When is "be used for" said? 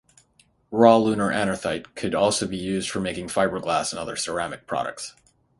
2.47-2.99